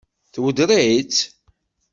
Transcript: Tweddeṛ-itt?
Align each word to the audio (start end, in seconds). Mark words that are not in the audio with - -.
Tweddeṛ-itt? 0.33 1.19